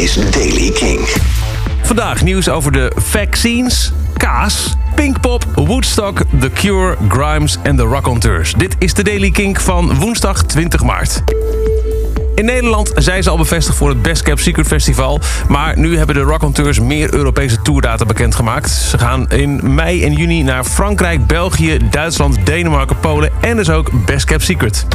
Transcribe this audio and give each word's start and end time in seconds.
is 0.00 0.14
Daily 0.30 0.70
King. 0.70 1.00
Vandaag 1.82 2.22
nieuws 2.22 2.48
over 2.48 2.72
de 2.72 2.92
vaccines, 2.96 3.92
kaas, 4.16 4.76
Pinkpop, 4.94 5.44
Woodstock, 5.54 6.22
The 6.40 6.50
Cure, 6.50 6.96
Grimes 7.08 7.58
en 7.62 7.76
de 7.76 7.86
Raconteurs. 7.86 8.52
Dit 8.52 8.76
is 8.78 8.94
de 8.94 9.02
Daily 9.02 9.30
Kink 9.30 9.60
van 9.60 9.94
woensdag 9.94 10.42
20 10.42 10.82
maart. 10.82 11.22
In 12.34 12.44
Nederland 12.44 12.92
zijn 12.94 13.22
ze 13.22 13.30
al 13.30 13.36
bevestigd 13.36 13.76
voor 13.76 13.88
het 13.88 14.02
Best 14.02 14.22
Kept 14.22 14.40
Secret 14.40 14.66
Festival. 14.66 15.20
Maar 15.48 15.78
nu 15.78 15.96
hebben 15.96 16.14
de 16.14 16.24
Raconteurs 16.24 16.80
meer 16.80 17.14
Europese 17.14 17.62
tourdata 17.62 18.04
bekendgemaakt. 18.04 18.70
Ze 18.70 18.98
gaan 18.98 19.28
in 19.28 19.74
mei 19.74 20.04
en 20.04 20.12
juni 20.12 20.42
naar 20.42 20.64
Frankrijk, 20.64 21.26
België, 21.26 21.78
Duitsland, 21.90 22.46
Denemarken, 22.46 23.00
Polen 23.00 23.30
en 23.40 23.56
dus 23.56 23.70
ook 23.70 23.90
Best 24.06 24.24
Kept 24.24 24.44
Secret. 24.44 24.86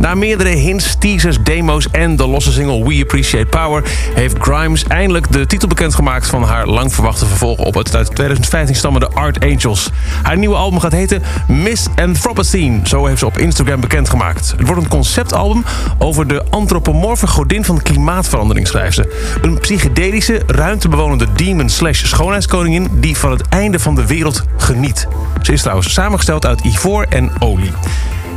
Na 0.00 0.14
meerdere 0.14 0.48
hints, 0.48 0.96
teasers, 0.98 1.42
demo's 1.42 1.90
en 1.90 2.16
de 2.16 2.26
losse 2.26 2.52
single 2.52 2.84
We 2.84 3.02
Appreciate 3.02 3.46
Power... 3.46 3.84
heeft 4.14 4.36
Grimes 4.38 4.84
eindelijk 4.84 5.32
de 5.32 5.46
titel 5.46 5.68
bekendgemaakt 5.68 6.26
van 6.26 6.42
haar 6.42 6.66
lang 6.66 6.94
verwachte 6.94 7.26
vervolg 7.26 7.58
op 7.58 7.74
het 7.74 7.96
uit 7.96 8.14
2015 8.14 8.76
stammende 8.76 9.08
Art 9.08 9.44
Angels. 9.44 9.90
Haar 10.22 10.38
nieuwe 10.38 10.54
album 10.54 10.80
gaat 10.80 10.92
heten 10.92 11.22
Miss 11.48 11.86
Anthropocene. 11.96 12.80
Zo 12.84 13.06
heeft 13.06 13.18
ze 13.18 13.26
op 13.26 13.38
Instagram 13.38 13.80
bekendgemaakt. 13.80 14.50
Het 14.50 14.66
wordt 14.66 14.82
een 14.82 14.88
conceptalbum 14.88 15.64
over 15.98 16.26
de 16.26 16.44
antropomorfe 16.50 17.26
godin 17.26 17.64
van 17.64 17.82
klimaatverandering, 17.82 18.66
schrijft 18.66 18.94
ze. 18.94 19.36
Een 19.42 19.58
psychedelische, 19.58 20.42
ruimtebewonende 20.46 21.26
demon 21.36 21.68
slash 21.68 22.04
schoonheidskoningin... 22.04 22.88
die 22.92 23.16
van 23.16 23.30
het 23.30 23.48
einde 23.48 23.78
van 23.78 23.94
de 23.94 24.06
wereld 24.06 24.44
geniet. 24.56 25.06
Ze 25.42 25.52
is 25.52 25.60
trouwens 25.60 25.92
samengesteld 25.92 26.46
uit 26.46 26.64
ivoor 26.64 27.06
en 27.08 27.30
olie. 27.38 27.72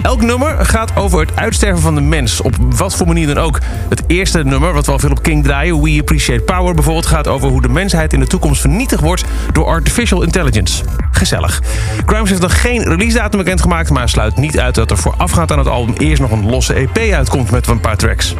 Elk 0.01 0.21
nummer 0.21 0.65
gaat 0.65 0.95
over 0.95 1.19
het 1.19 1.35
uitsterven 1.35 1.81
van 1.81 1.95
de 1.95 2.01
mens, 2.01 2.41
op 2.41 2.55
wat 2.75 2.95
voor 2.95 3.07
manier 3.07 3.27
dan 3.27 3.37
ook. 3.37 3.59
Het 3.89 4.03
eerste 4.07 4.43
nummer, 4.43 4.73
wat 4.73 4.85
we 4.85 4.91
al 4.91 4.99
veel 4.99 5.09
op 5.09 5.21
King 5.21 5.43
draaien, 5.43 5.81
We 5.81 5.97
Appreciate 5.99 6.43
Power 6.43 6.73
bijvoorbeeld, 6.73 7.05
gaat 7.05 7.27
over 7.27 7.49
hoe 7.49 7.61
de 7.61 7.69
mensheid 7.69 8.13
in 8.13 8.19
de 8.19 8.27
toekomst 8.27 8.61
vernietigd 8.61 9.01
wordt 9.01 9.23
door 9.51 9.65
artificial 9.65 10.21
intelligence. 10.21 10.83
Gezellig. 11.11 11.61
Grimes 12.05 12.29
heeft 12.29 12.41
nog 12.41 12.61
geen 12.61 12.83
release 12.83 13.17
datum 13.17 13.39
bekendgemaakt, 13.39 13.89
maar 13.89 14.09
sluit 14.09 14.37
niet 14.37 14.59
uit 14.59 14.75
dat 14.75 14.91
er 14.91 14.97
voorafgaand 14.97 15.51
aan 15.51 15.57
het 15.57 15.67
album 15.67 15.95
eerst 15.97 16.21
nog 16.21 16.31
een 16.31 16.49
losse 16.49 16.73
EP 16.73 17.13
uitkomt 17.13 17.51
met 17.51 17.67
een 17.67 17.79
paar 17.79 17.97
tracks. 17.97 18.35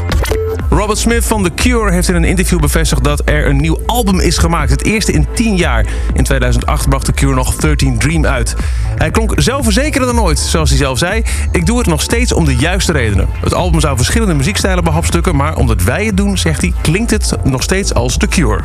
Robert 0.73 0.99
Smith 0.99 1.25
van 1.25 1.43
The 1.43 1.53
Cure 1.53 1.91
heeft 1.91 2.09
in 2.09 2.16
een 2.16 2.23
interview 2.23 2.59
bevestigd 2.59 3.03
dat 3.03 3.21
er 3.25 3.47
een 3.47 3.57
nieuw 3.57 3.79
album 3.85 4.19
is 4.19 4.38
gemaakt. 4.38 4.69
Het 4.69 4.83
eerste 4.83 5.11
in 5.11 5.27
10 5.33 5.55
jaar. 5.55 5.85
In 6.13 6.23
2008 6.23 6.89
bracht 6.89 7.05
The 7.05 7.11
Cure 7.11 7.33
nog 7.33 7.55
13 7.55 7.97
Dream 7.97 8.25
uit. 8.25 8.55
Hij 8.95 9.11
klonk 9.11 9.33
zelfverzekerder 9.35 10.13
dan 10.13 10.23
ooit, 10.23 10.39
zoals 10.39 10.69
hij 10.69 10.77
zelf 10.77 10.97
zei. 10.97 11.23
Ik 11.52 11.65
doe 11.65 11.77
het 11.77 11.88
nog 11.88 12.02
steeds 12.02 12.33
om 12.33 12.45
de 12.45 12.55
juiste 12.55 12.91
redenen. 12.91 13.30
Het 13.41 13.53
album 13.53 13.80
zou 13.80 13.95
verschillende 13.95 14.33
muziekstijlen 14.33 14.83
behapstukken, 14.83 15.35
maar 15.35 15.57
omdat 15.57 15.83
wij 15.83 16.05
het 16.05 16.17
doen, 16.17 16.38
zegt 16.38 16.61
hij, 16.61 16.73
klinkt 16.81 17.11
het 17.11 17.35
nog 17.43 17.63
steeds 17.63 17.93
als 17.93 18.17
The 18.17 18.27
Cure. 18.27 18.63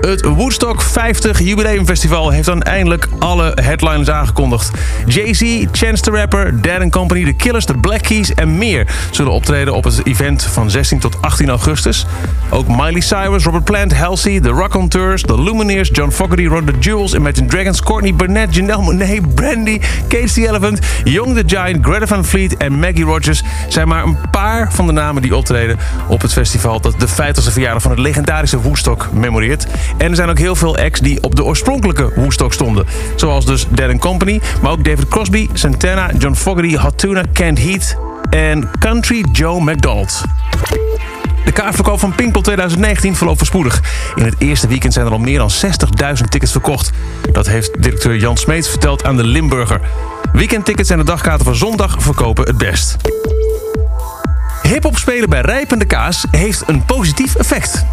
Het 0.00 0.24
Woodstock 0.24 0.82
50 0.82 1.40
Jubileumfestival 1.40 2.30
heeft 2.30 2.46
dan 2.46 2.62
eindelijk 2.62 3.08
alle 3.18 3.52
headliners 3.54 4.10
aangekondigd. 4.10 4.70
Jay-Z, 5.06 5.64
Chance 5.72 6.02
the 6.02 6.10
Rapper, 6.10 6.62
Dead 6.62 6.90
Company, 6.90 7.24
The 7.24 7.32
Killers, 7.32 7.64
The 7.64 7.74
Black 7.74 8.02
Keys 8.02 8.34
en 8.34 8.58
meer 8.58 8.86
zullen 9.10 9.32
optreden 9.32 9.74
op 9.74 9.84
het 9.84 10.00
event 10.04 10.42
van 10.42 10.70
16 10.70 10.98
tot 10.98 11.22
18 11.22 11.48
augustus. 11.48 12.06
Ook 12.50 12.68
Miley 12.68 13.00
Cyrus, 13.00 13.44
Robert 13.44 13.64
Plant, 13.64 13.94
Halsey, 13.94 14.40
The 14.40 14.52
Raconteurs, 14.52 15.22
The 15.22 15.42
Lumineers, 15.42 15.90
John 15.92 16.10
Fogerty, 16.10 16.46
Rod 16.46 16.66
the 16.66 16.78
Jewels, 16.78 17.14
Imagine 17.14 17.46
Dragons, 17.46 17.82
Courtney 17.82 18.14
Burnett, 18.14 18.54
Janelle 18.54 18.82
Monáe, 18.82 19.20
Brandy, 19.34 19.80
Cage 20.08 20.32
the 20.32 20.46
Elephant, 20.46 20.78
Young 21.04 21.36
the 21.36 21.44
Giant, 21.46 21.84
Greta 21.84 22.06
Van 22.06 22.24
Fleet 22.24 22.56
en 22.56 22.78
Maggie 22.78 23.04
Rogers 23.04 23.42
zijn 23.68 23.88
maar 23.88 24.04
een 24.04 24.16
paar 24.30 24.72
van 24.72 24.86
de 24.86 24.92
namen 24.92 25.22
die 25.22 25.36
optreden 25.36 25.78
op 26.08 26.20
het 26.20 26.32
festival 26.32 26.80
dat 26.80 27.00
de 27.00 27.08
50ste 27.08 27.52
verjaardag 27.52 27.82
van 27.82 27.90
het 27.90 28.00
legendarische 28.00 28.60
Woodstock 28.60 29.08
memoreert. 29.12 29.66
En 29.96 30.10
er 30.10 30.16
zijn 30.16 30.28
ook 30.28 30.38
heel 30.38 30.56
veel 30.56 30.76
acts 30.76 31.00
die 31.00 31.22
op 31.22 31.36
de 31.36 31.44
oorspronkelijke 31.44 32.12
Woodstock 32.14 32.52
stonden. 32.52 32.86
Zoals 33.16 33.46
dus 33.46 33.66
Dead 33.68 33.98
Company, 33.98 34.40
maar 34.62 34.70
ook 34.70 34.84
David 34.84 35.08
Crosby, 35.08 35.48
Santana, 35.52 36.10
John 36.18 36.34
Fogerty, 36.34 36.76
Hot 36.76 36.98
Tuna, 36.98 37.22
Kent 37.32 37.58
Heat 37.58 37.96
en 38.30 38.70
Country 38.78 39.24
Joe 39.32 39.60
McDonald. 39.60 40.22
De 41.44 41.52
kaartverkoop 41.52 42.00
van 42.00 42.14
Pinkpop 42.14 42.42
2019 42.42 43.16
verloopt 43.16 43.38
voorspoedig. 43.38 43.82
In 44.14 44.24
het 44.24 44.34
eerste 44.38 44.68
weekend 44.68 44.92
zijn 44.92 45.06
er 45.06 45.12
al 45.12 45.18
meer 45.18 45.38
dan 45.38 45.50
60.000 46.16 46.24
tickets 46.28 46.52
verkocht. 46.52 46.90
Dat 47.32 47.46
heeft 47.46 47.82
directeur 47.82 48.16
Jan 48.16 48.36
Smeets 48.36 48.68
verteld 48.68 49.04
aan 49.04 49.16
de 49.16 49.24
Limburger. 49.24 49.80
Weekendtickets 50.32 50.90
en 50.90 50.98
de 50.98 51.04
dagkaarten 51.04 51.44
van 51.44 51.54
zondag 51.54 51.96
verkopen 51.98 52.44
het 52.44 52.58
best. 52.58 52.96
Hip-hop 54.62 54.98
spelen 54.98 55.30
bij 55.30 55.40
rijpende 55.40 55.84
kaas 55.84 56.24
heeft 56.30 56.62
een 56.66 56.84
positief 56.84 57.34
effect. 57.34 57.86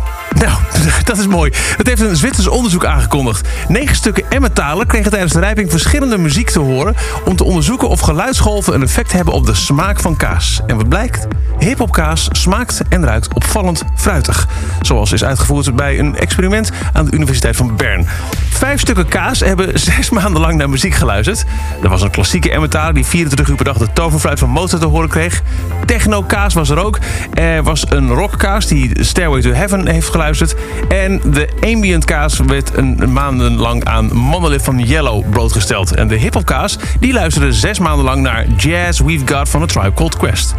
Dat 1.16 1.26
is 1.26 1.32
mooi. 1.32 1.52
Dat 1.78 1.88
heeft 1.88 2.02
een 2.02 2.16
Zwitsers 2.16 2.48
onderzoek 2.48 2.86
aangekondigd. 2.86 3.48
Negen 3.68 3.96
stukken 3.96 4.24
emmentaler 4.30 4.86
kregen 4.86 5.12
tijdens 5.12 5.34
de 5.34 5.40
rijping 5.40 5.72
verschillende 5.72 6.18
muziek 6.18 6.50
te 6.50 6.60
horen... 6.60 6.96
om 7.26 7.36
te 7.36 7.44
onderzoeken 7.44 7.90
of 7.90 8.00
geluidsgolven 8.00 8.74
een 8.74 8.82
effect 8.82 9.12
hebben 9.12 9.34
op 9.34 9.46
de 9.46 9.54
smaak 9.54 10.00
van 10.00 10.16
kaas. 10.16 10.62
En 10.68 10.76
wat 10.76 10.90
blijkt? 10.90 11.28
Hiphopkaas 11.60 12.28
smaakt 12.32 12.82
en 12.90 13.06
ruikt 13.06 13.34
opvallend 13.34 13.84
fruitig. 13.96 14.48
Zoals 14.82 15.12
is 15.12 15.24
uitgevoerd 15.24 15.76
bij 15.76 16.00
een 16.00 16.18
experiment 16.18 16.72
aan 16.94 17.06
de 17.06 17.12
Universiteit 17.12 17.56
van 17.56 17.76
Bern. 17.76 18.08
Vijf 18.56 18.80
stukken 18.80 19.08
kaas 19.08 19.40
hebben 19.40 19.80
zes 19.80 20.10
maanden 20.10 20.42
lang 20.42 20.58
naar 20.58 20.70
muziek 20.70 20.94
geluisterd. 20.94 21.46
Er 21.82 21.90
was 21.90 22.02
een 22.02 22.12
klassieke 22.12 22.52
emmentaler 22.52 22.94
die 22.94 23.06
24 23.06 23.50
uur 23.50 23.56
per 23.56 23.66
dag 23.66 23.78
de 23.78 23.94
toverfluit 23.94 24.40
van 24.40 24.50
Mozart 24.50 24.82
te 24.82 24.88
horen 24.88 25.10
kreeg. 25.10 25.42
Techno-kaas 25.86 26.54
was 26.54 26.70
er 26.70 26.78
ook. 26.78 27.00
Er 27.34 27.64
was 27.64 27.86
een 27.90 28.10
rockkaas 28.10 28.68
die 28.68 29.04
Stairway 29.04 29.42
to 29.42 29.52
Heaven 29.52 29.88
heeft 29.88 30.10
geluisterd 30.10 30.56
en 30.90 31.22
de 31.26 31.50
ambient 31.62 32.06
kaas 32.06 32.40
werd 32.40 32.78
een 32.78 33.14
maandenlang 33.14 33.86
aan 33.86 34.14
Monolith 34.14 34.64
van 34.64 34.80
Yellow 34.80 35.30
blootgesteld. 35.30 35.96
En 35.96 36.08
de 36.08 36.16
hip 36.16 36.42
kaas 36.44 36.78
die 37.00 37.14
luisterde 37.14 37.54
zes 37.54 37.80
maanden 37.80 38.06
lang 38.06 38.22
naar 38.22 38.46
Jazz 38.58 39.00
We've 39.00 39.28
Got 39.28 39.50
van 39.50 39.68
The 39.68 39.68
Tribe 39.68 39.94
Called 39.94 40.18
Quest. 40.18 40.56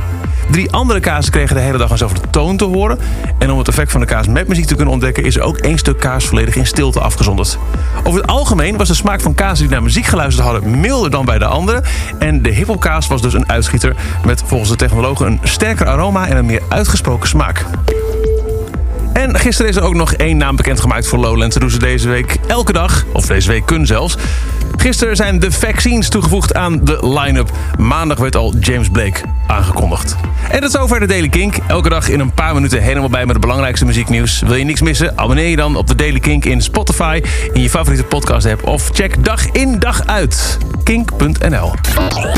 Drie 0.50 0.72
andere 0.72 1.00
kazen 1.00 1.32
kregen 1.32 1.56
de 1.56 1.62
hele 1.62 1.78
dag 1.78 1.90
eens 1.90 2.02
over 2.02 2.20
de 2.20 2.30
toon 2.30 2.56
te 2.56 2.64
horen. 2.64 2.98
En 3.38 3.50
om 3.50 3.58
het 3.58 3.68
effect 3.68 3.90
van 3.90 4.00
de 4.00 4.06
kaas 4.06 4.26
met 4.26 4.48
muziek 4.48 4.66
te 4.66 4.74
kunnen 4.74 4.92
ontdekken... 4.92 5.24
is 5.24 5.36
er 5.36 5.42
ook 5.42 5.56
één 5.56 5.78
stuk 5.78 5.98
kaas 5.98 6.24
volledig 6.24 6.56
in 6.56 6.66
stilte 6.66 7.00
afgezonderd. 7.00 7.58
Over 8.04 8.20
het 8.20 8.30
algemeen 8.30 8.76
was 8.76 8.88
de 8.88 8.94
smaak 8.94 9.20
van 9.20 9.34
kaas 9.34 9.58
die 9.58 9.68
naar 9.68 9.82
muziek 9.82 10.06
geluisterd 10.06 10.46
hadden... 10.46 10.80
milder 10.80 11.10
dan 11.10 11.24
bij 11.24 11.38
de 11.38 11.46
andere. 11.46 11.82
En 12.18 12.42
de 12.42 12.50
hiphopkaas 12.50 13.06
was 13.06 13.22
dus 13.22 13.34
een 13.34 13.48
uitschieter... 13.48 13.96
met 14.24 14.42
volgens 14.46 14.70
de 14.70 14.76
technologen 14.76 15.26
een 15.26 15.40
sterker 15.42 15.86
aroma 15.86 16.26
en 16.28 16.36
een 16.36 16.46
meer 16.46 16.62
uitgesproken 16.68 17.28
smaak. 17.28 17.66
En 19.16 19.38
gisteren 19.38 19.70
is 19.70 19.76
er 19.76 19.82
ook 19.82 19.94
nog 19.94 20.12
één 20.12 20.36
naam 20.36 20.56
bekendgemaakt 20.56 21.06
voor 21.06 21.18
Lowlands. 21.18 21.54
Dat 21.54 21.62
doen 21.62 21.70
ze 21.70 21.78
deze 21.78 22.08
week 22.08 22.36
elke 22.46 22.72
dag, 22.72 23.04
of 23.12 23.26
deze 23.26 23.48
week 23.48 23.66
kunnen 23.66 23.86
zelfs. 23.86 24.16
Gisteren 24.76 25.16
zijn 25.16 25.38
de 25.38 25.52
vaccines 25.52 26.08
toegevoegd 26.08 26.54
aan 26.54 26.84
de 26.84 27.08
line-up. 27.08 27.50
Maandag 27.78 28.18
werd 28.18 28.36
al 28.36 28.54
James 28.60 28.88
Blake 28.88 29.20
aangekondigd. 29.46 30.16
En 30.50 30.60
dat 30.60 30.68
is 30.68 30.76
over 30.76 31.00
de 31.00 31.06
Daily 31.06 31.28
Kink. 31.28 31.56
Elke 31.66 31.88
dag 31.88 32.08
in 32.08 32.20
een 32.20 32.32
paar 32.32 32.54
minuten 32.54 32.82
helemaal 32.82 33.08
bij 33.08 33.20
met 33.20 33.30
het 33.30 33.40
belangrijkste 33.40 33.84
muzieknieuws. 33.84 34.40
Wil 34.40 34.54
je 34.54 34.64
niks 34.64 34.80
missen? 34.80 35.18
Abonneer 35.18 35.48
je 35.48 35.56
dan 35.56 35.76
op 35.76 35.86
de 35.86 35.94
Daily 35.94 36.20
Kink 36.20 36.44
in 36.44 36.62
Spotify, 36.62 37.22
in 37.52 37.62
je 37.62 37.70
favoriete 37.70 38.04
podcast 38.04 38.46
app 38.46 38.66
of 38.66 38.90
check 38.92 39.24
dag 39.24 39.50
in 39.50 39.78
dag 39.78 40.06
uit 40.06 40.58
kink.nl. 40.82 41.72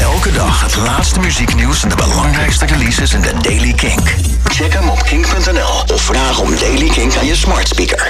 Elke 0.01 0.33
dag 0.33 0.63
het 0.63 0.77
laatste 0.77 1.21
muzieknieuws 1.21 1.83
en 1.83 1.89
de 1.89 1.95
belangrijkste 1.95 2.67
releases 2.67 3.13
in 3.13 3.21
de 3.21 3.33
Daily 3.43 3.73
Kink. 3.73 4.15
Check 4.45 4.73
hem 4.73 4.89
op 4.89 5.03
kink.nl 5.03 5.95
of 5.95 6.01
vraag 6.03 6.41
om 6.41 6.51
Daily 6.69 6.89
Kink 6.89 7.17
aan 7.17 7.27
je 7.27 7.35
smart 7.35 7.69
speaker. 7.69 8.07